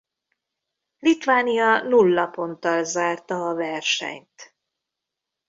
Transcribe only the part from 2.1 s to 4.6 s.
ponttal zárta a versenyt.